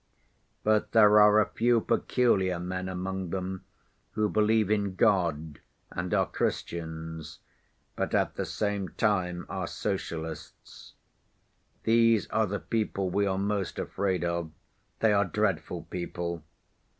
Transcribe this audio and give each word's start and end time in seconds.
But 0.63 0.93
there 0.93 1.19
are 1.19 1.39
a 1.39 1.45
few 1.51 1.79
peculiar 1.79 2.57
men 2.57 2.89
among 2.89 3.29
them 3.29 3.65
who 4.13 4.29
believe 4.29 4.71
in 4.71 4.95
God 4.95 5.59
and 5.91 6.11
are 6.11 6.25
Christians, 6.25 7.37
but 7.95 8.15
at 8.15 8.33
the 8.33 8.47
same 8.47 8.89
time 8.97 9.45
are 9.47 9.67
socialists. 9.67 10.95
These 11.83 12.27
are 12.31 12.47
the 12.47 12.59
people 12.59 13.11
we 13.11 13.27
are 13.27 13.37
most 13.37 13.77
afraid 13.77 14.23
of. 14.25 14.49
They 15.01 15.13
are 15.13 15.25
dreadful 15.25 15.83
people! 15.83 16.43